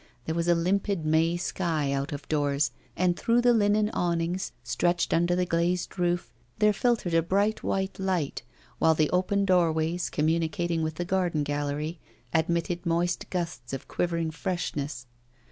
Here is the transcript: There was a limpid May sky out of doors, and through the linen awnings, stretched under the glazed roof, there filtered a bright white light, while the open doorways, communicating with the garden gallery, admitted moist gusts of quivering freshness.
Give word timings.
There 0.25 0.33
was 0.33 0.47
a 0.47 0.55
limpid 0.55 1.05
May 1.05 1.37
sky 1.37 1.91
out 1.91 2.11
of 2.11 2.27
doors, 2.27 2.71
and 2.97 3.15
through 3.15 3.41
the 3.41 3.53
linen 3.53 3.91
awnings, 3.91 4.51
stretched 4.63 5.13
under 5.13 5.35
the 5.35 5.45
glazed 5.45 5.99
roof, 5.99 6.31
there 6.57 6.73
filtered 6.73 7.13
a 7.13 7.21
bright 7.21 7.61
white 7.61 7.99
light, 7.99 8.41
while 8.79 8.95
the 8.95 9.11
open 9.11 9.45
doorways, 9.45 10.09
communicating 10.09 10.81
with 10.81 10.95
the 10.95 11.05
garden 11.05 11.43
gallery, 11.43 11.99
admitted 12.33 12.83
moist 12.83 13.29
gusts 13.29 13.73
of 13.73 13.87
quivering 13.87 14.31
freshness. 14.31 15.05